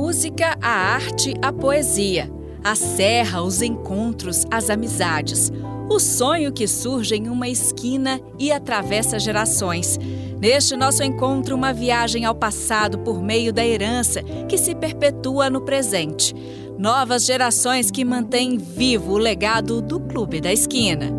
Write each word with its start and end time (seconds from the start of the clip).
música, 0.00 0.56
a 0.62 0.70
arte, 0.70 1.34
a 1.42 1.52
poesia. 1.52 2.30
A 2.62 2.76
serra, 2.76 3.42
os 3.42 3.62
encontros, 3.62 4.46
as 4.48 4.70
amizades. 4.70 5.52
O 5.90 5.98
sonho 5.98 6.52
que 6.52 6.68
surge 6.68 7.16
em 7.16 7.28
uma 7.28 7.48
esquina 7.48 8.20
e 8.38 8.52
atravessa 8.52 9.18
gerações. 9.18 9.98
Neste 10.40 10.76
nosso 10.76 11.02
encontro, 11.02 11.56
uma 11.56 11.72
viagem 11.72 12.24
ao 12.24 12.34
passado 12.34 13.00
por 13.00 13.20
meio 13.20 13.52
da 13.52 13.66
herança 13.66 14.22
que 14.48 14.56
se 14.56 14.72
perpetua 14.72 15.50
no 15.50 15.62
presente. 15.62 16.32
Novas 16.78 17.26
gerações 17.26 17.90
que 17.90 18.04
mantêm 18.04 18.56
vivo 18.56 19.14
o 19.14 19.18
legado 19.18 19.82
do 19.82 19.98
Clube 19.98 20.40
da 20.40 20.52
Esquina. 20.52 21.17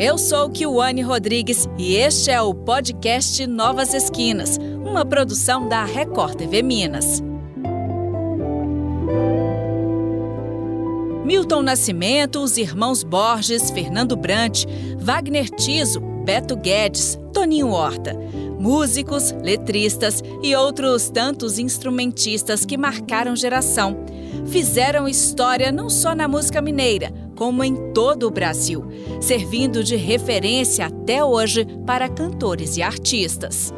Eu 0.00 0.16
sou 0.16 0.48
Kiwane 0.48 1.02
Rodrigues 1.02 1.68
e 1.76 1.94
este 1.94 2.30
é 2.30 2.40
o 2.40 2.54
podcast 2.54 3.46
Novas 3.46 3.92
Esquinas, 3.92 4.56
uma 4.82 5.04
produção 5.04 5.68
da 5.68 5.84
Record 5.84 6.36
TV 6.36 6.62
Minas. 6.62 7.22
Milton 11.22 11.60
Nascimento, 11.60 12.40
os 12.40 12.56
irmãos 12.56 13.02
Borges, 13.02 13.70
Fernando 13.70 14.16
Brant, 14.16 14.64
Wagner 14.96 15.50
Tiso, 15.50 16.00
Beto 16.00 16.56
Guedes, 16.56 17.18
Toninho 17.34 17.68
Horta. 17.68 18.14
Músicos, 18.58 19.32
letristas 19.42 20.24
e 20.42 20.56
outros 20.56 21.10
tantos 21.10 21.58
instrumentistas 21.58 22.64
que 22.64 22.78
marcaram 22.78 23.36
geração. 23.36 23.98
Fizeram 24.46 25.06
história 25.06 25.70
não 25.70 25.90
só 25.90 26.14
na 26.14 26.26
música 26.26 26.62
mineira, 26.62 27.12
como 27.40 27.64
em 27.64 27.74
todo 27.94 28.26
o 28.26 28.30
Brasil, 28.30 28.84
servindo 29.18 29.82
de 29.82 29.96
referência 29.96 30.84
até 30.84 31.24
hoje 31.24 31.66
para 31.86 32.06
cantores 32.06 32.76
e 32.76 32.82
artistas. 32.82 33.72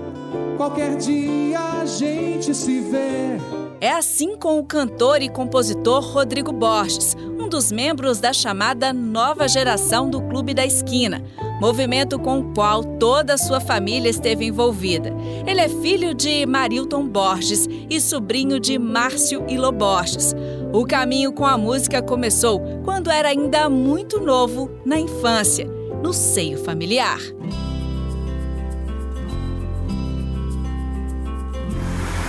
Qualquer 0.57 0.97
dia 0.97 1.61
a 1.61 1.87
gente 1.87 2.53
se 2.57 2.81
vê. 2.81 3.39
É 3.81 3.93
assim 3.93 4.37
com 4.37 4.59
o 4.59 4.65
cantor 4.65 5.23
e 5.23 5.29
compositor 5.29 6.03
Rodrigo 6.03 6.51
Borges, 6.51 7.17
um 7.39 7.49
dos 7.49 7.71
membros 7.71 8.19
da 8.19 8.33
chamada 8.33 8.93
nova 8.93 9.47
geração 9.47 10.11
do 10.11 10.21
Clube 10.23 10.55
da 10.55 10.67
Esquina, 10.67 11.23
movimento 11.61 12.19
com 12.19 12.41
o 12.41 12.55
qual 12.55 12.83
toda 12.83 13.35
a 13.35 13.39
sua 13.39 13.61
família 13.61 14.11
esteve 14.11 14.45
envolvida. 14.45 15.15
Ele 15.47 15.61
é 15.61 15.69
filho 15.69 16.15
de 16.15 16.45
Marilton 16.47 17.07
Borges 17.07 17.69
e 17.89 18.01
sobrinho 18.01 18.59
de 18.59 18.77
Márcio 18.77 19.45
Ilo 19.49 19.71
Borges. 19.71 20.35
O 20.73 20.87
caminho 20.87 21.35
com 21.35 21.45
a 21.45 21.59
música 21.59 22.01
começou 22.01 22.81
quando 22.83 23.11
era 23.11 23.29
ainda 23.29 23.69
muito 23.69 24.19
novo, 24.19 24.71
na 24.87 24.99
infância, 24.99 25.67
no 26.03 26.15
seio 26.15 26.65
familiar. 26.65 27.19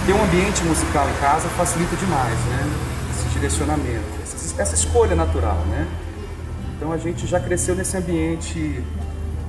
Ter 0.05 0.11
um 0.11 0.21
ambiente 0.21 0.61
musical 0.65 1.09
em 1.09 1.13
casa 1.21 1.47
facilita 1.49 1.95
demais, 1.95 2.37
né? 2.47 2.69
Esse 3.11 3.29
direcionamento, 3.29 4.03
essa 4.57 4.75
escolha 4.75 5.15
natural, 5.15 5.59
né? 5.69 5.87
Então 6.75 6.91
a 6.91 6.97
gente 6.97 7.25
já 7.25 7.39
cresceu 7.39 7.75
nesse 7.75 7.95
ambiente 7.95 8.59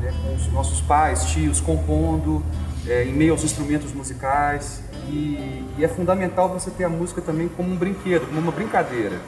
né, 0.00 0.14
com 0.22 0.36
os 0.36 0.52
nossos 0.52 0.80
pais, 0.80 1.24
tios, 1.24 1.60
compondo, 1.60 2.44
é, 2.86 3.04
em 3.04 3.12
meio 3.12 3.32
aos 3.32 3.44
instrumentos 3.44 3.92
musicais. 3.92 4.80
E, 5.08 5.64
e, 5.78 5.84
é 5.84 5.88
fundamental 5.88 6.48
você 6.48 6.70
ter 6.70 6.84
a 6.84 6.88
música 6.88 7.20
também 7.20 7.48
como 7.48 7.70
um 7.70 7.76
brinquedo, 7.76 8.26
como 8.26 8.40
uma 8.40 8.52
brincadeira, 8.52 9.20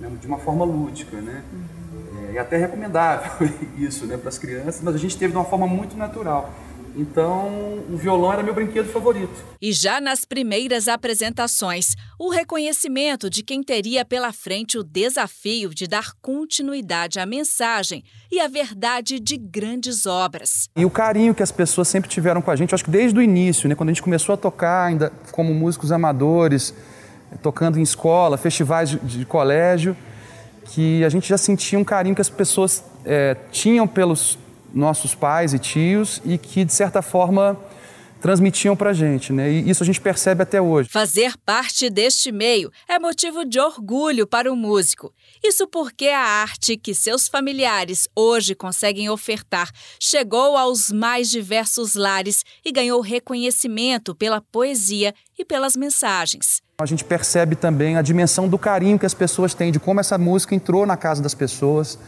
né, 0.00 0.10
de 0.20 0.26
uma 0.26 0.38
forma 0.38 0.64
lúdica, 0.64 1.20
né? 1.20 1.42
Uhum. 1.52 2.30
É, 2.32 2.36
é 2.36 2.38
até 2.40 2.56
recomendável 2.56 3.48
isso 3.78 4.06
né, 4.06 4.16
para 4.16 4.28
as 4.28 4.38
crianças, 4.38 4.80
mas 4.82 4.94
a 4.94 4.98
gente 4.98 5.16
teve 5.16 5.32
de 5.32 5.38
uma 5.38 5.44
forma 5.44 5.66
muito 5.66 5.96
natural. 5.96 6.52
Então, 6.96 7.82
o 7.88 7.96
violão 7.96 8.32
era 8.32 8.42
meu 8.42 8.54
brinquedo 8.54 8.88
favorito. 8.88 9.32
E 9.60 9.72
já 9.72 10.00
nas 10.00 10.24
primeiras 10.24 10.88
apresentações, 10.88 11.94
o 12.18 12.30
reconhecimento 12.30 13.30
de 13.30 13.42
quem 13.42 13.62
teria 13.62 14.04
pela 14.04 14.32
frente 14.32 14.78
o 14.78 14.82
desafio 14.82 15.74
de 15.74 15.86
dar 15.86 16.12
continuidade 16.20 17.18
à 17.20 17.26
mensagem 17.26 18.02
e 18.30 18.40
à 18.40 18.48
verdade 18.48 19.20
de 19.20 19.36
grandes 19.36 20.06
obras. 20.06 20.68
E 20.76 20.84
o 20.84 20.90
carinho 20.90 21.34
que 21.34 21.42
as 21.42 21.52
pessoas 21.52 21.88
sempre 21.88 22.10
tiveram 22.10 22.42
com 22.42 22.50
a 22.50 22.56
gente, 22.56 22.74
acho 22.74 22.84
que 22.84 22.90
desde 22.90 23.18
o 23.18 23.22
início, 23.22 23.68
né, 23.68 23.74
quando 23.74 23.90
a 23.90 23.92
gente 23.92 24.02
começou 24.02 24.34
a 24.34 24.36
tocar 24.36 24.86
ainda 24.86 25.12
como 25.30 25.54
músicos 25.54 25.92
amadores, 25.92 26.74
tocando 27.42 27.78
em 27.78 27.82
escola, 27.82 28.36
festivais 28.36 28.90
de, 28.90 28.98
de 28.98 29.24
colégio, 29.24 29.96
que 30.64 31.04
a 31.04 31.08
gente 31.08 31.28
já 31.28 31.38
sentia 31.38 31.78
um 31.78 31.84
carinho 31.84 32.14
que 32.14 32.20
as 32.20 32.30
pessoas 32.30 32.84
é, 33.04 33.36
tinham 33.50 33.86
pelos 33.86 34.38
nossos 34.72 35.14
pais 35.14 35.54
e 35.54 35.58
tios 35.58 36.20
e 36.24 36.38
que, 36.38 36.64
de 36.64 36.72
certa 36.72 37.02
forma, 37.02 37.58
transmitiam 38.20 38.76
para 38.76 38.90
a 38.90 38.92
gente, 38.92 39.32
né? 39.32 39.50
E 39.50 39.68
isso 39.68 39.82
a 39.82 39.86
gente 39.86 40.00
percebe 40.00 40.42
até 40.42 40.60
hoje. 40.60 40.88
Fazer 40.90 41.34
parte 41.44 41.88
deste 41.88 42.30
meio 42.30 42.70
é 42.88 42.98
motivo 42.98 43.44
de 43.44 43.58
orgulho 43.58 44.26
para 44.26 44.52
o 44.52 44.56
músico. 44.56 45.12
Isso 45.42 45.66
porque 45.66 46.08
a 46.08 46.20
arte 46.20 46.76
que 46.76 46.94
seus 46.94 47.26
familiares 47.26 48.06
hoje 48.14 48.54
conseguem 48.54 49.08
ofertar 49.08 49.70
chegou 49.98 50.56
aos 50.56 50.92
mais 50.92 51.30
diversos 51.30 51.94
lares 51.94 52.44
e 52.64 52.70
ganhou 52.70 53.00
reconhecimento 53.00 54.14
pela 54.14 54.40
poesia 54.40 55.14
e 55.38 55.44
pelas 55.44 55.74
mensagens. 55.74 56.60
A 56.78 56.86
gente 56.86 57.04
percebe 57.04 57.56
também 57.56 57.96
a 57.96 58.02
dimensão 58.02 58.48
do 58.48 58.58
carinho 58.58 58.98
que 58.98 59.06
as 59.06 59.14
pessoas 59.14 59.54
têm, 59.54 59.72
de 59.72 59.78
como 59.78 60.00
essa 60.00 60.16
música 60.16 60.54
entrou 60.54 60.86
na 60.86 60.96
casa 60.96 61.22
das 61.22 61.34
pessoas 61.34 61.98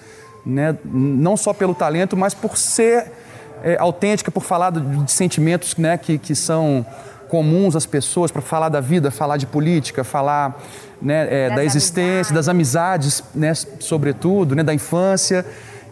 né? 0.45 0.77
não 0.85 1.37
só 1.37 1.53
pelo 1.53 1.75
talento, 1.75 2.17
mas 2.17 2.35
por 2.35 2.57
ser 2.57 3.13
é, 3.63 3.77
autêntica, 3.79 4.31
por 4.31 4.43
falar 4.43 4.71
de, 4.71 4.81
de 4.81 5.13
sentimentos 5.13 5.77
né, 5.77 5.97
que, 5.97 6.19
que 6.19 6.35
são 6.35 6.85
comuns 7.29 7.75
às 7.75 7.87
pessoas, 7.87 8.31
para 8.31 8.43
falar 8.43 8.69
da 8.69 8.81
vida, 8.81 9.11
falar 9.11 9.39
de 9.39 9.47
política, 9.47 10.05
falar 10.05 10.61
né, 11.01 11.47
é, 11.47 11.55
da 11.55 11.65
existência, 11.65 12.33
amizades. 12.33 12.33
das 12.33 12.49
amizades, 12.49 13.25
né, 13.35 13.55
sobretudo, 13.81 14.55
né, 14.55 14.63
da 14.63 14.75
infância. 14.75 15.47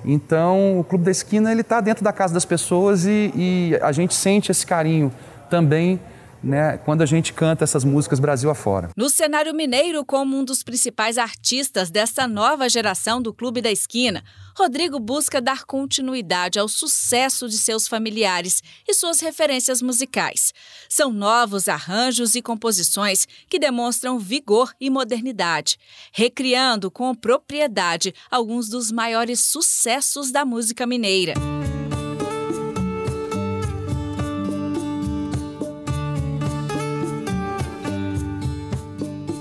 Então, 0.05 0.79
o 0.79 0.85
Clube 0.85 1.05
da 1.05 1.11
Esquina 1.11 1.51
ele 1.51 1.63
está 1.63 1.81
dentro 1.81 2.05
da 2.05 2.13
casa 2.13 2.35
das 2.35 2.45
pessoas 2.45 3.07
e, 3.07 3.33
e 3.35 3.79
a 3.81 3.93
gente 3.93 4.15
sente 4.15 4.51
esse 4.51 4.67
carinho 4.67 5.13
também 5.49 6.01
né, 6.43 6.79
quando 6.79 7.03
a 7.03 7.07
gente 7.07 7.33
canta 7.33 7.65
essas 7.65 7.85
músicas 7.85 8.21
Brasil 8.21 8.51
afora. 8.51 8.91
No 8.97 9.09
cenário 9.09 9.55
mineiro, 9.55 10.05
como 10.05 10.37
um 10.37 10.45
dos 10.45 10.63
principais 10.63 11.19
artistas 11.19 11.91
desta 11.91 12.27
nova 12.27 12.69
geração 12.69 13.21
do 13.21 13.33
Clube 13.33 13.61
da 13.61 13.71
Esquina, 13.71 14.23
Rodrigo 14.57 14.99
busca 14.99 15.41
dar 15.41 15.65
continuidade 15.65 16.59
ao 16.59 16.69
sucesso 16.69 17.49
de 17.49 17.57
seus 17.57 17.89
familiares 17.89 18.63
e 18.87 18.93
suas 18.93 19.21
referências 19.21 19.81
musicais. 19.81 20.53
São 20.89 21.13
novos 21.13 21.69
arranjos 21.69 22.35
e 22.35 22.43
composições 22.43 23.27
que 23.49 23.59
demonstram 23.59 24.19
vigor 24.19 24.73
e 24.81 24.91
modernidade, 24.91 25.79
recriando 26.13 26.91
com 26.91 27.15
propriedade 27.15 28.15
alguns 28.31 28.69
dos 28.69 28.91
maiores 28.91 29.41
sucessos 29.41 30.31
da 30.31 30.45
música 30.45 30.87
mineira. 30.87 31.35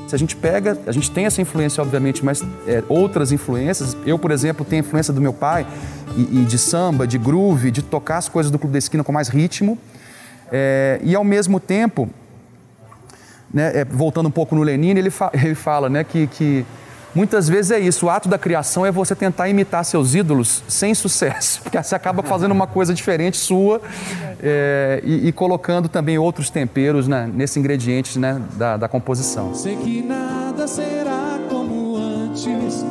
Se 0.09 0.15
a 0.15 0.17
gente 0.17 0.35
pega, 0.35 0.75
a 0.87 0.91
gente 0.91 1.11
tem 1.11 1.27
essa 1.27 1.39
influência, 1.39 1.83
obviamente, 1.83 2.25
mas 2.25 2.43
é, 2.65 2.83
outras 2.89 3.31
influências. 3.31 3.95
Eu, 4.07 4.17
por 4.17 4.31
exemplo, 4.31 4.65
tenho 4.65 4.81
a 4.81 4.85
influência 4.87 5.13
do 5.13 5.21
meu 5.21 5.31
pai 5.31 5.67
e, 6.17 6.39
e, 6.39 6.45
de 6.45 6.57
samba, 6.57 7.05
de 7.05 7.19
groove, 7.19 7.69
de 7.69 7.83
tocar 7.83 8.17
as 8.17 8.27
coisas 8.27 8.51
do 8.51 8.57
Clube 8.57 8.73
da 8.73 8.79
Esquina 8.79 9.03
com 9.03 9.11
mais 9.11 9.27
ritmo. 9.27 9.77
É, 10.51 10.99
e 11.03 11.13
ao 11.13 11.23
mesmo 11.23 11.59
tempo, 11.59 12.09
né, 13.53 13.81
é, 13.81 13.85
voltando 13.85 14.25
um 14.25 14.31
pouco 14.31 14.55
no 14.55 14.63
Lenin, 14.63 14.97
ele, 14.97 15.11
fa 15.11 15.29
ele 15.45 15.53
fala 15.53 15.87
né, 15.89 16.03
que, 16.03 16.25
que 16.25 16.65
Muitas 17.13 17.49
vezes 17.49 17.71
é 17.71 17.79
isso, 17.79 18.05
o 18.05 18.09
ato 18.09 18.29
da 18.29 18.37
criação 18.37 18.85
é 18.85 18.91
você 18.91 19.15
tentar 19.15 19.49
imitar 19.49 19.83
seus 19.83 20.13
ídolos 20.13 20.63
sem 20.67 20.93
sucesso, 20.93 21.61
porque 21.63 21.81
você 21.81 21.95
acaba 21.95 22.21
fazendo 22.23 22.51
uma 22.51 22.67
coisa 22.67 22.93
diferente 22.93 23.37
sua 23.37 23.81
é, 24.41 25.01
e, 25.03 25.27
e, 25.27 25.31
colocando 25.31 25.89
também 25.89 26.17
outros 26.17 26.49
temperos 26.49 27.07
né, 27.07 27.29
nesses 27.33 27.57
ingredientes 27.57 28.15
né, 28.15 28.41
da, 28.53 28.77
da 28.77 28.87
composição. 28.87 29.53
Sei 29.53 29.75
que 29.75 30.01
nada 30.01 30.67
será 30.67 31.39
como 31.49 31.97
antes, 31.97 32.85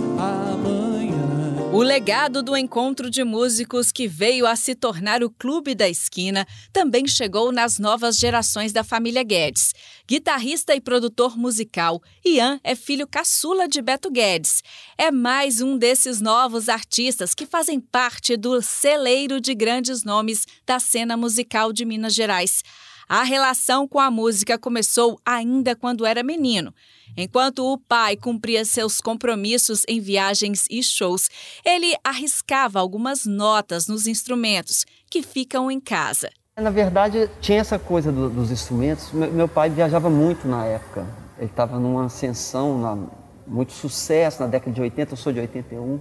o 1.78 1.82
legado 1.84 2.42
do 2.42 2.56
encontro 2.56 3.08
de 3.08 3.22
músicos 3.22 3.92
que 3.92 4.08
veio 4.08 4.48
a 4.48 4.56
se 4.56 4.74
tornar 4.74 5.22
o 5.22 5.30
Clube 5.30 5.76
da 5.76 5.88
Esquina 5.88 6.44
também 6.72 7.06
chegou 7.06 7.52
nas 7.52 7.78
novas 7.78 8.16
gerações 8.16 8.72
da 8.72 8.82
família 8.82 9.22
Guedes. 9.22 9.72
Guitarrista 10.04 10.74
e 10.74 10.80
produtor 10.80 11.38
musical, 11.38 12.02
Ian 12.26 12.58
é 12.64 12.74
filho 12.74 13.06
caçula 13.06 13.68
de 13.68 13.80
Beto 13.80 14.10
Guedes. 14.10 14.60
É 14.98 15.12
mais 15.12 15.60
um 15.60 15.78
desses 15.78 16.20
novos 16.20 16.68
artistas 16.68 17.32
que 17.32 17.46
fazem 17.46 17.78
parte 17.78 18.36
do 18.36 18.60
celeiro 18.60 19.40
de 19.40 19.54
grandes 19.54 20.02
nomes 20.02 20.46
da 20.66 20.80
cena 20.80 21.16
musical 21.16 21.72
de 21.72 21.84
Minas 21.84 22.12
Gerais. 22.12 22.64
A 23.08 23.22
relação 23.22 23.86
com 23.86 24.00
a 24.00 24.10
música 24.10 24.58
começou 24.58 25.20
ainda 25.24 25.76
quando 25.76 26.04
era 26.04 26.24
menino. 26.24 26.74
Enquanto 27.20 27.64
o 27.64 27.76
pai 27.76 28.16
cumpria 28.16 28.64
seus 28.64 29.00
compromissos 29.00 29.82
em 29.88 30.00
viagens 30.00 30.66
e 30.70 30.80
shows, 30.84 31.28
ele 31.64 31.92
arriscava 32.04 32.78
algumas 32.78 33.26
notas 33.26 33.88
nos 33.88 34.06
instrumentos 34.06 34.86
que 35.10 35.20
ficam 35.20 35.68
em 35.68 35.80
casa. 35.80 36.30
Na 36.56 36.70
verdade, 36.70 37.28
tinha 37.40 37.58
essa 37.58 37.76
coisa 37.76 38.12
do, 38.12 38.30
dos 38.30 38.52
instrumentos. 38.52 39.10
Meu, 39.10 39.32
meu, 39.32 39.48
pai 39.48 39.68
viajava 39.68 40.08
muito 40.08 40.46
na 40.46 40.64
época. 40.64 41.04
Ele 41.36 41.46
estava 41.46 41.76
numa 41.80 42.04
ascensão, 42.04 42.78
na, 42.78 42.96
muito 43.44 43.72
sucesso 43.72 44.40
na 44.40 44.46
década 44.46 44.70
de 44.70 44.80
80, 44.80 45.12
eu 45.12 45.16
sou 45.16 45.32
de 45.32 45.40
81. 45.40 46.00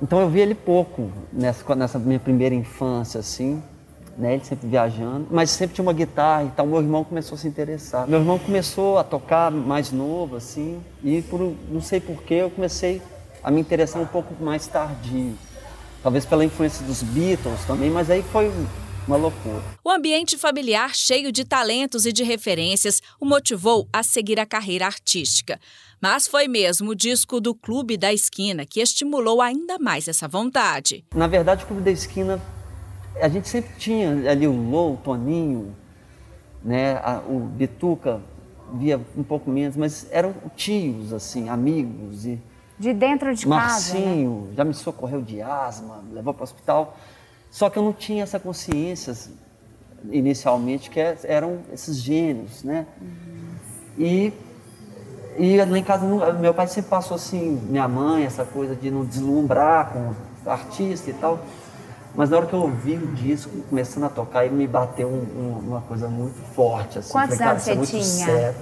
Então 0.00 0.20
eu 0.20 0.30
vi 0.30 0.38
ele 0.38 0.54
pouco 0.54 1.10
nessa, 1.32 1.74
nessa 1.74 1.98
minha 1.98 2.20
primeira 2.20 2.54
infância, 2.54 3.18
assim 3.18 3.60
né? 4.16 4.34
Ele 4.34 4.44
sempre 4.44 4.68
viajando, 4.68 5.26
mas 5.30 5.50
sempre 5.50 5.74
tinha 5.74 5.82
uma 5.82 5.92
guitarra 5.92 6.44
e 6.44 6.50
tal. 6.50 6.66
Meu 6.66 6.80
irmão 6.80 7.04
começou 7.04 7.36
a 7.36 7.38
se 7.38 7.48
interessar. 7.48 8.06
Meu 8.06 8.18
irmão 8.18 8.38
começou 8.38 8.98
a 8.98 9.04
tocar 9.04 9.50
mais 9.50 9.90
novo, 9.92 10.36
assim, 10.36 10.80
e 11.02 11.22
por 11.22 11.54
não 11.70 11.80
sei 11.80 12.00
porquê 12.00 12.34
eu 12.34 12.50
comecei 12.50 13.00
a 13.42 13.50
me 13.50 13.60
interessar 13.60 14.00
um 14.00 14.06
pouco 14.06 14.34
mais 14.42 14.66
tardio. 14.66 15.36
Talvez 16.02 16.24
pela 16.24 16.44
influência 16.44 16.84
dos 16.84 17.02
Beatles 17.02 17.64
também, 17.64 17.90
mas 17.90 18.10
aí 18.10 18.22
foi 18.22 18.50
uma 19.06 19.16
loucura. 19.16 19.62
O 19.84 19.90
ambiente 19.90 20.36
familiar, 20.36 20.94
cheio 20.94 21.32
de 21.32 21.44
talentos 21.44 22.06
e 22.06 22.12
de 22.12 22.22
referências, 22.22 23.00
o 23.20 23.24
motivou 23.24 23.88
a 23.92 24.02
seguir 24.02 24.38
a 24.38 24.46
carreira 24.46 24.86
artística. 24.86 25.60
Mas 26.00 26.26
foi 26.26 26.48
mesmo 26.48 26.90
o 26.90 26.94
disco 26.94 27.40
do 27.40 27.54
Clube 27.54 27.96
da 27.96 28.12
Esquina 28.12 28.66
que 28.66 28.80
estimulou 28.80 29.40
ainda 29.40 29.78
mais 29.78 30.08
essa 30.08 30.26
vontade. 30.26 31.04
Na 31.14 31.28
verdade, 31.28 31.62
o 31.62 31.66
Clube 31.68 31.82
da 31.82 31.90
Esquina 31.92 32.42
a 33.20 33.28
gente 33.28 33.48
sempre 33.48 33.74
tinha 33.76 34.30
ali 34.30 34.46
o 34.46 34.52
Lou, 34.52 34.94
o 34.94 34.96
Toninho, 34.96 35.74
né, 36.62 36.94
a, 37.02 37.20
o 37.26 37.40
Bituca 37.40 38.20
via 38.74 39.00
um 39.16 39.22
pouco 39.22 39.50
menos, 39.50 39.76
mas 39.76 40.06
eram 40.10 40.34
tios, 40.56 41.12
assim, 41.12 41.48
amigos. 41.48 42.24
E 42.24 42.40
de 42.78 42.92
dentro 42.92 43.32
de 43.34 43.46
Marcinho, 43.46 44.34
casa, 44.34 44.48
né? 44.48 44.54
já 44.56 44.64
me 44.64 44.74
socorreu 44.74 45.22
de 45.22 45.40
asma, 45.40 46.02
levou 46.12 46.34
para 46.34 46.42
o 46.42 46.44
hospital. 46.44 46.96
Só 47.50 47.70
que 47.70 47.78
eu 47.78 47.82
não 47.82 47.92
tinha 47.92 48.22
essa 48.22 48.40
consciência 48.40 49.14
inicialmente 50.10 50.90
que 50.90 50.98
é, 50.98 51.16
eram 51.24 51.60
esses 51.72 51.98
gênios, 51.98 52.64
né? 52.64 52.86
Uhum. 53.00 54.04
E, 54.04 54.32
e 55.38 55.56
lá 55.58 55.78
em 55.78 55.84
casa, 55.84 56.04
meu 56.32 56.52
pai 56.52 56.66
sempre 56.66 56.90
passou 56.90 57.14
assim, 57.14 57.60
minha 57.68 57.86
mãe, 57.86 58.24
essa 58.24 58.44
coisa 58.44 58.74
de 58.74 58.90
não 58.90 59.04
deslumbrar 59.04 59.92
com 59.92 60.50
artista 60.50 61.10
e 61.10 61.14
tal. 61.14 61.38
Mas 62.14 62.30
na 62.30 62.36
hora 62.36 62.46
que 62.46 62.52
eu 62.52 62.60
ouvi 62.60 62.94
o 62.94 63.06
disco 63.14 63.50
começando 63.68 64.04
a 64.04 64.08
tocar, 64.08 64.48
me 64.50 64.66
bateu 64.66 65.08
um, 65.08 65.22
um, 65.22 65.58
uma 65.68 65.80
coisa 65.80 66.08
muito 66.08 66.38
forte. 66.54 66.98
Assim. 66.98 67.12
Quantos 67.12 67.38
Falei, 67.38 67.52
anos 67.52 67.68
é 67.68 67.74
você 67.74 67.86
tinha? 67.90 68.26
Sério. 68.26 68.54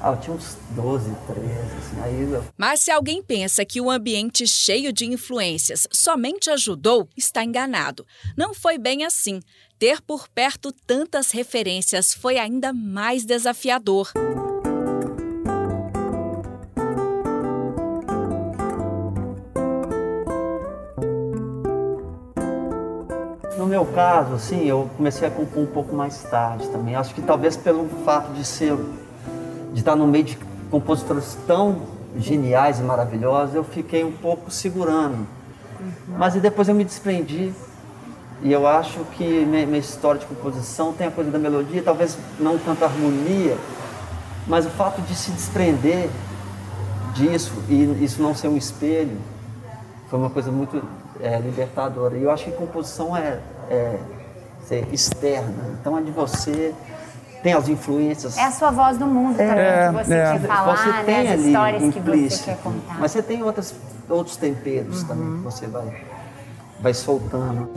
Ah, 0.00 0.10
eu 0.10 0.16
tinha 0.18 0.36
uns 0.36 0.58
12, 0.70 1.10
13, 1.26 1.48
assim. 1.48 2.00
Aí 2.02 2.30
eu... 2.30 2.44
Mas 2.58 2.80
se 2.80 2.90
alguém 2.90 3.22
pensa 3.22 3.64
que 3.64 3.80
o 3.80 3.90
ambiente 3.90 4.46
cheio 4.46 4.92
de 4.92 5.06
influências 5.06 5.86
somente 5.90 6.50
ajudou, 6.50 7.08
está 7.16 7.42
enganado. 7.42 8.06
Não 8.36 8.52
foi 8.52 8.76
bem 8.76 9.04
assim. 9.04 9.40
Ter 9.78 10.02
por 10.02 10.28
perto 10.28 10.72
tantas 10.86 11.30
referências 11.30 12.12
foi 12.12 12.38
ainda 12.38 12.72
mais 12.72 13.24
desafiador. 13.24 14.12
No 23.58 23.66
meu 23.66 23.84
caso, 23.86 24.34
assim, 24.34 24.64
eu 24.64 24.90
comecei 24.96 25.28
a 25.28 25.30
compor 25.30 25.62
um 25.62 25.66
pouco 25.66 25.94
mais 25.94 26.22
tarde 26.24 26.68
também. 26.68 26.96
Acho 26.96 27.14
que 27.14 27.22
talvez 27.22 27.56
pelo 27.56 27.88
fato 28.04 28.32
de 28.32 28.44
ser, 28.44 28.76
de 29.72 29.80
estar 29.80 29.94
no 29.94 30.06
meio 30.06 30.24
de 30.24 30.38
compositores 30.70 31.36
tão 31.46 31.82
geniais 32.16 32.80
e 32.80 32.82
maravilhosos, 32.82 33.54
eu 33.54 33.64
fiquei 33.64 34.02
um 34.02 34.12
pouco 34.12 34.50
segurando. 34.50 35.26
Uhum. 35.80 36.16
Mas 36.18 36.34
depois 36.34 36.68
eu 36.68 36.74
me 36.74 36.84
desprendi. 36.84 37.52
E 38.42 38.52
eu 38.52 38.66
acho 38.66 38.98
que 39.12 39.24
minha, 39.24 39.66
minha 39.66 39.78
história 39.78 40.20
de 40.20 40.26
composição 40.26 40.92
tem 40.92 41.06
a 41.06 41.10
coisa 41.10 41.30
da 41.30 41.38
melodia, 41.38 41.82
talvez 41.82 42.18
não 42.38 42.58
tanto 42.58 42.82
a 42.82 42.86
harmonia, 42.86 43.56
mas 44.46 44.66
o 44.66 44.70
fato 44.70 45.00
de 45.02 45.14
se 45.14 45.30
desprender 45.30 46.10
disso 47.14 47.52
e 47.68 48.04
isso 48.04 48.20
não 48.20 48.34
ser 48.34 48.48
um 48.48 48.56
espelho 48.56 49.16
foi 50.08 50.18
uma 50.18 50.28
coisa 50.28 50.50
muito 50.50 50.82
é, 51.24 51.38
libertadora. 51.38 52.16
E 52.16 52.22
eu 52.22 52.30
acho 52.30 52.44
que 52.44 52.52
composição 52.52 53.16
é, 53.16 53.40
é 53.70 53.98
ser 54.62 54.86
externa. 54.92 55.78
Então 55.80 55.96
é 55.96 56.02
de 56.02 56.10
você, 56.10 56.74
tem 57.42 57.54
as 57.54 57.66
influências. 57.66 58.36
É 58.36 58.44
a 58.44 58.50
sua 58.50 58.70
voz 58.70 58.98
do 58.98 59.06
mundo 59.06 59.36
também, 59.36 59.58
é, 59.58 59.88
que 59.88 60.04
você 60.04 60.14
é. 60.14 60.32
quer 60.32 60.40
falar, 60.40 60.76
você 60.76 60.88
né? 60.88 61.02
tem 61.04 61.14
né? 61.14 61.32
as 61.32 61.40
ali 61.40 61.46
histórias 61.48 61.82
implícito, 61.82 62.04
que 62.04 62.30
você 62.30 62.44
quer 62.44 62.58
contar. 62.58 63.00
Mas 63.00 63.10
você 63.10 63.22
tem 63.22 63.42
outras, 63.42 63.74
outros 64.08 64.36
temperos 64.36 65.00
uhum. 65.02 65.08
também 65.08 65.36
que 65.36 65.42
você 65.44 65.66
vai, 65.66 66.04
vai 66.80 66.94
soltando. 66.94 67.70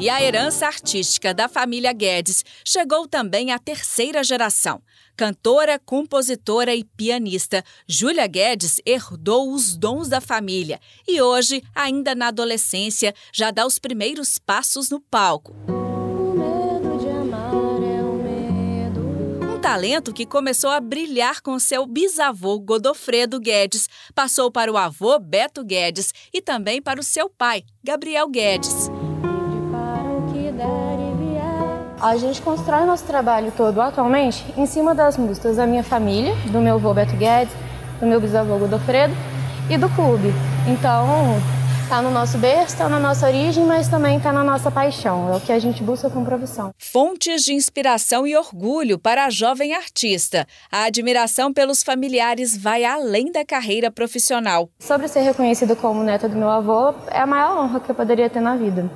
E 0.00 0.08
a 0.08 0.22
herança 0.22 0.66
artística 0.66 1.34
da 1.34 1.46
família 1.46 1.92
Guedes 1.92 2.42
chegou 2.64 3.06
também 3.06 3.52
à 3.52 3.58
terceira 3.58 4.24
geração. 4.24 4.80
Cantora, 5.14 5.78
compositora 5.78 6.74
e 6.74 6.84
pianista, 6.84 7.62
Júlia 7.86 8.26
Guedes 8.26 8.80
herdou 8.86 9.52
os 9.52 9.76
dons 9.76 10.08
da 10.08 10.18
família 10.18 10.80
e 11.06 11.20
hoje, 11.20 11.62
ainda 11.74 12.14
na 12.14 12.28
adolescência, 12.28 13.14
já 13.30 13.50
dá 13.50 13.66
os 13.66 13.78
primeiros 13.78 14.38
passos 14.38 14.88
no 14.88 15.02
palco. 15.02 15.54
Um 19.54 19.60
talento 19.60 20.14
que 20.14 20.24
começou 20.24 20.70
a 20.70 20.80
brilhar 20.80 21.42
com 21.42 21.58
seu 21.58 21.84
bisavô 21.84 22.58
Godofredo 22.58 23.38
Guedes, 23.38 23.86
passou 24.14 24.50
para 24.50 24.72
o 24.72 24.78
avô 24.78 25.18
Beto 25.18 25.62
Guedes 25.62 26.14
e 26.32 26.40
também 26.40 26.80
para 26.80 26.98
o 26.98 27.04
seu 27.04 27.28
pai, 27.28 27.64
Gabriel 27.84 28.26
Guedes. 28.30 28.88
A 32.00 32.16
gente 32.16 32.40
constrói 32.40 32.86
nosso 32.86 33.04
trabalho 33.04 33.52
todo 33.54 33.78
atualmente 33.78 34.42
em 34.56 34.64
cima 34.64 34.94
das 34.94 35.18
músicas 35.18 35.56
da 35.56 35.66
minha 35.66 35.84
família, 35.84 36.34
do 36.46 36.58
meu 36.58 36.76
avô 36.76 36.94
Beto 36.94 37.14
Guedes, 37.14 37.52
do 38.00 38.06
meu 38.06 38.18
bisavô 38.18 38.56
Godofredo 38.56 39.12
e 39.68 39.76
do 39.76 39.86
clube. 39.90 40.32
Então, 40.66 41.36
está 41.82 42.00
no 42.00 42.10
nosso 42.10 42.38
berço, 42.38 42.72
está 42.72 42.88
na 42.88 42.98
nossa 42.98 43.26
origem, 43.26 43.66
mas 43.66 43.86
também 43.86 44.16
está 44.16 44.32
na 44.32 44.42
nossa 44.42 44.70
paixão. 44.70 45.30
É 45.30 45.36
o 45.36 45.40
que 45.42 45.52
a 45.52 45.58
gente 45.58 45.82
busca 45.82 46.08
com 46.08 46.24
profissão. 46.24 46.70
Fontes 46.78 47.42
de 47.42 47.52
inspiração 47.52 48.26
e 48.26 48.34
orgulho 48.34 48.98
para 48.98 49.26
a 49.26 49.30
jovem 49.30 49.74
artista. 49.74 50.46
A 50.72 50.84
admiração 50.84 51.52
pelos 51.52 51.82
familiares 51.82 52.56
vai 52.56 52.82
além 52.82 53.30
da 53.30 53.44
carreira 53.44 53.90
profissional. 53.90 54.70
Sobre 54.78 55.06
ser 55.06 55.20
reconhecido 55.20 55.76
como 55.76 56.02
neta 56.02 56.26
do 56.30 56.36
meu 56.36 56.48
avô, 56.48 56.94
é 57.10 57.20
a 57.20 57.26
maior 57.26 57.58
honra 57.58 57.78
que 57.78 57.90
eu 57.90 57.94
poderia 57.94 58.30
ter 58.30 58.40
na 58.40 58.56
vida 58.56 58.90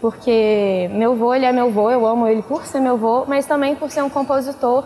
porque 0.00 0.88
meu 0.92 1.12
avô, 1.12 1.34
ele 1.34 1.44
é 1.44 1.52
meu 1.52 1.66
avô, 1.66 1.90
eu 1.90 2.06
amo 2.06 2.26
ele 2.26 2.42
por 2.42 2.64
ser 2.64 2.80
meu 2.80 2.94
avô, 2.94 3.24
mas 3.26 3.46
também 3.46 3.74
por 3.74 3.90
ser 3.90 4.02
um 4.02 4.10
compositor 4.10 4.84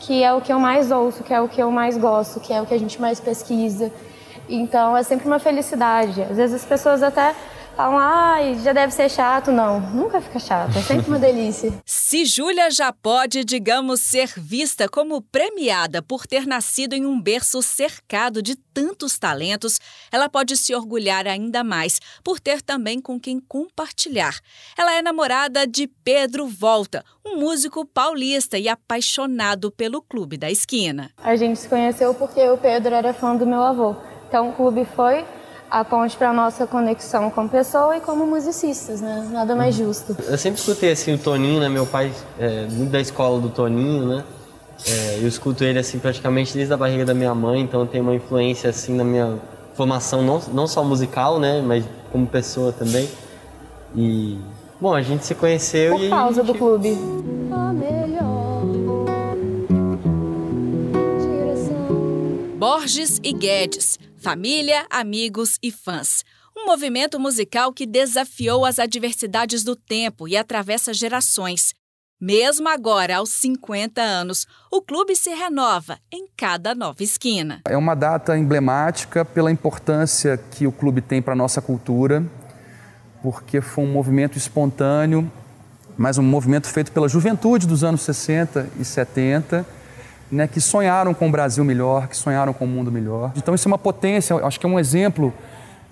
que 0.00 0.22
é 0.22 0.32
o 0.32 0.40
que 0.40 0.52
eu 0.52 0.58
mais 0.58 0.90
ouço, 0.90 1.22
que 1.22 1.32
é 1.32 1.40
o 1.40 1.48
que 1.48 1.62
eu 1.62 1.70
mais 1.70 1.96
gosto, 1.96 2.40
que 2.40 2.52
é 2.52 2.60
o 2.60 2.66
que 2.66 2.74
a 2.74 2.78
gente 2.78 3.00
mais 3.00 3.20
pesquisa. 3.20 3.90
Então 4.48 4.96
é 4.96 5.02
sempre 5.02 5.26
uma 5.26 5.38
felicidade. 5.38 6.22
Às 6.22 6.36
vezes 6.36 6.56
as 6.56 6.64
pessoas 6.64 7.02
até 7.02 7.34
falam, 7.74 7.98
ai, 7.98 8.58
já 8.62 8.72
deve 8.72 8.92
ser 8.92 9.10
chato. 9.10 9.52
Não, 9.52 9.80
nunca 9.80 10.20
fica 10.20 10.38
chato, 10.38 10.76
é 10.76 10.82
sempre 10.82 11.08
uma 11.08 11.18
delícia. 11.18 11.72
Se 11.84 12.24
Júlia 12.24 12.70
já 12.70 12.92
pode, 12.92 13.44
digamos, 13.44 14.00
ser 14.00 14.32
vista 14.36 14.88
como 14.88 15.20
premiada 15.20 16.02
por 16.02 16.26
ter 16.26 16.46
nascido 16.46 16.94
em 16.94 17.04
um 17.04 17.20
berço 17.20 17.60
cercado 17.62 18.42
de 18.42 18.56
tantos 18.56 19.18
talentos, 19.18 19.78
ela 20.10 20.28
pode 20.28 20.56
se 20.56 20.74
orgulhar 20.74 21.26
ainda 21.26 21.62
mais 21.62 22.00
por 22.22 22.40
ter 22.40 22.62
também 22.62 23.00
com 23.00 23.18
quem 23.18 23.40
compartilhar. 23.40 24.38
Ela 24.76 24.94
é 24.94 25.02
namorada 25.02 25.66
de 25.66 25.86
Pedro 26.04 26.46
Volta, 26.46 27.04
um 27.24 27.36
músico 27.36 27.84
paulista 27.84 28.58
e 28.58 28.68
apaixonado 28.68 29.70
pelo 29.70 30.02
Clube 30.02 30.36
da 30.36 30.50
Esquina. 30.50 31.10
A 31.18 31.36
gente 31.36 31.58
se 31.58 31.68
conheceu 31.68 32.14
porque 32.14 32.48
o 32.48 32.58
Pedro 32.58 32.94
era 32.94 33.12
fã 33.12 33.36
do 33.36 33.46
meu 33.46 33.62
avô. 33.62 33.96
Então 34.28 34.50
o 34.50 34.52
clube 34.52 34.84
foi 34.96 35.24
a 35.74 35.84
ponte 35.84 36.16
para 36.16 36.32
nossa 36.32 36.68
conexão 36.68 37.28
como 37.30 37.48
pessoa 37.48 37.96
e 37.96 38.00
como 38.00 38.24
musicistas, 38.24 39.00
né? 39.00 39.28
Nada 39.32 39.56
mais 39.56 39.76
uhum. 39.76 39.86
justo. 39.86 40.16
Eu 40.24 40.38
sempre 40.38 40.60
escutei 40.60 40.92
assim 40.92 41.14
o 41.14 41.18
Toninho, 41.18 41.58
né? 41.58 41.68
Meu 41.68 41.84
pai 41.84 42.12
é 42.38 42.66
muito 42.70 42.92
da 42.92 43.00
escola 43.00 43.40
do 43.40 43.48
Toninho, 43.48 44.06
né? 44.06 44.24
É, 44.88 45.18
eu 45.20 45.26
escuto 45.26 45.64
ele 45.64 45.80
assim 45.80 45.98
praticamente 45.98 46.54
desde 46.54 46.72
a 46.72 46.76
barriga 46.76 47.04
da 47.04 47.12
minha 47.12 47.34
mãe, 47.34 47.60
então 47.60 47.84
tem 47.88 48.00
uma 48.00 48.14
influência 48.14 48.70
assim 48.70 48.94
na 48.94 49.02
minha 49.02 49.36
formação 49.74 50.22
não, 50.22 50.40
não 50.52 50.68
só 50.68 50.84
musical, 50.84 51.40
né? 51.40 51.60
Mas 51.60 51.84
como 52.12 52.24
pessoa 52.24 52.70
também. 52.70 53.08
E 53.96 54.38
bom, 54.80 54.94
a 54.94 55.02
gente 55.02 55.26
se 55.26 55.34
conheceu 55.34 55.96
Por 55.96 56.04
e 56.04 56.08
causa 56.08 56.44
gente... 56.44 56.52
do 56.52 56.54
clube. 56.56 56.96
Borges 62.60 63.20
e 63.24 63.32
Guedes 63.32 63.98
família, 64.24 64.86
amigos 64.88 65.58
e 65.62 65.70
fãs. 65.70 66.24
Um 66.56 66.64
movimento 66.64 67.20
musical 67.20 67.74
que 67.74 67.84
desafiou 67.84 68.64
as 68.64 68.78
adversidades 68.78 69.62
do 69.62 69.76
tempo 69.76 70.26
e 70.26 70.34
atravessa 70.34 70.94
gerações. 70.94 71.74
Mesmo 72.18 72.66
agora, 72.70 73.16
aos 73.18 73.28
50 73.28 74.00
anos, 74.00 74.46
o 74.72 74.80
clube 74.80 75.14
se 75.14 75.28
renova 75.28 75.98
em 76.10 76.26
cada 76.38 76.74
nova 76.74 77.02
esquina. 77.02 77.60
É 77.68 77.76
uma 77.76 77.94
data 77.94 78.38
emblemática 78.38 79.26
pela 79.26 79.52
importância 79.52 80.38
que 80.38 80.66
o 80.66 80.72
clube 80.72 81.02
tem 81.02 81.20
para 81.20 81.34
a 81.34 81.36
nossa 81.36 81.60
cultura, 81.60 82.24
porque 83.22 83.60
foi 83.60 83.84
um 83.84 83.92
movimento 83.92 84.38
espontâneo, 84.38 85.30
mas 85.98 86.16
um 86.16 86.22
movimento 86.22 86.66
feito 86.66 86.92
pela 86.92 87.10
juventude 87.10 87.66
dos 87.66 87.84
anos 87.84 88.00
60 88.00 88.70
e 88.80 88.84
70, 88.86 89.66
né, 90.34 90.48
que 90.48 90.60
sonharam 90.60 91.14
com 91.14 91.28
um 91.28 91.30
Brasil 91.30 91.64
melhor, 91.64 92.08
que 92.08 92.16
sonharam 92.16 92.52
com 92.52 92.64
um 92.64 92.68
mundo 92.68 92.90
melhor. 92.90 93.30
Então 93.36 93.54
isso 93.54 93.68
é 93.68 93.70
uma 93.70 93.78
potência, 93.78 94.36
acho 94.44 94.58
que 94.58 94.66
é 94.66 94.68
um 94.68 94.78
exemplo 94.78 95.32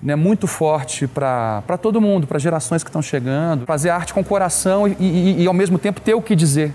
né, 0.02 0.16
muito 0.16 0.46
forte 0.46 1.06
para 1.06 1.78
todo 1.80 2.00
mundo, 2.00 2.26
para 2.26 2.38
gerações 2.38 2.82
que 2.82 2.88
estão 2.88 3.00
chegando, 3.00 3.64
fazer 3.64 3.90
arte 3.90 4.12
com 4.12 4.22
coração 4.24 4.88
e, 4.88 4.96
e, 4.98 5.42
e, 5.42 5.46
ao 5.46 5.54
mesmo 5.54 5.78
tempo 5.78 6.00
ter 6.00 6.14
o 6.14 6.20
que 6.20 6.34
dizer 6.34 6.74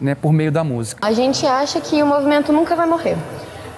né, 0.00 0.14
por 0.14 0.32
meio 0.32 0.52
da 0.52 0.62
música. 0.62 1.04
A 1.04 1.12
gente 1.12 1.44
acha 1.44 1.80
que 1.80 2.00
o 2.00 2.06
movimento 2.06 2.52
nunca 2.52 2.76
vai 2.76 2.86
morrer. 2.86 3.16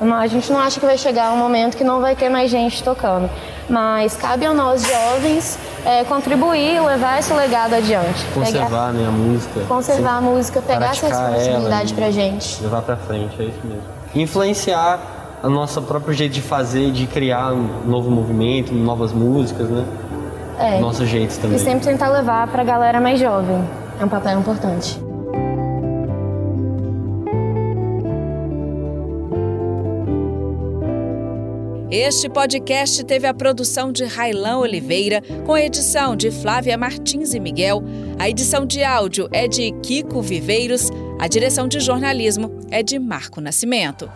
A 0.00 0.26
gente 0.26 0.50
não 0.50 0.58
acha 0.58 0.80
que 0.80 0.86
vai 0.86 0.96
chegar 0.96 1.32
um 1.32 1.36
momento 1.36 1.76
que 1.76 1.84
não 1.84 2.00
vai 2.00 2.16
ter 2.16 2.28
mais 2.28 2.50
gente 2.50 2.82
tocando. 2.82 3.28
Mas 3.68 4.16
cabe 4.16 4.46
a 4.46 4.54
nós 4.54 4.82
jovens 4.82 5.58
é, 5.84 6.04
contribuir, 6.04 6.80
levar 6.80 7.18
esse 7.18 7.32
legado 7.32 7.74
adiante. 7.74 8.24
Conservar 8.34 8.66
pegar, 8.66 8.92
né, 8.92 9.06
a 9.06 9.10
música. 9.10 9.60
Conservar 9.68 10.16
a 10.16 10.20
música, 10.20 10.62
pegar 10.62 10.90
essa 10.90 11.06
responsabilidade 11.06 11.92
ela, 11.92 12.02
pra 12.02 12.10
gente. 12.10 12.62
Levar 12.62 12.82
pra 12.82 12.96
frente, 12.96 13.40
é 13.40 13.44
isso 13.44 13.60
mesmo. 13.64 13.82
Influenciar 14.14 15.00
o 15.42 15.48
nosso 15.48 15.80
próprio 15.82 16.12
jeito 16.12 16.32
de 16.32 16.42
fazer, 16.42 16.90
de 16.90 17.06
criar 17.06 17.52
um 17.52 17.86
novo 17.86 18.10
movimento, 18.10 18.74
novas 18.74 19.12
músicas, 19.12 19.68
né? 19.68 19.84
É. 20.58 20.78
Nosso 20.78 21.06
jeito 21.06 21.38
também. 21.40 21.56
E 21.56 21.60
sempre 21.60 21.84
tentar 21.84 22.08
levar 22.08 22.46
para 22.48 22.60
a 22.60 22.64
galera 22.64 23.00
mais 23.00 23.18
jovem. 23.18 23.64
É 23.98 24.04
um 24.04 24.08
papel 24.08 24.38
importante. 24.38 25.00
Este 31.90 32.28
podcast 32.28 33.02
teve 33.02 33.26
a 33.26 33.34
produção 33.34 33.90
de 33.90 34.04
Railão 34.04 34.60
Oliveira, 34.60 35.20
com 35.44 35.54
a 35.54 35.60
edição 35.60 36.14
de 36.14 36.30
Flávia 36.30 36.78
Martins 36.78 37.34
e 37.34 37.40
Miguel. 37.40 37.82
A 38.16 38.30
edição 38.30 38.64
de 38.64 38.84
áudio 38.84 39.28
é 39.32 39.48
de 39.48 39.72
Kiko 39.82 40.22
Viveiros. 40.22 40.88
A 41.18 41.26
direção 41.26 41.66
de 41.66 41.80
jornalismo 41.80 42.60
é 42.70 42.80
de 42.80 42.96
Marco 42.96 43.40
Nascimento. 43.40 44.08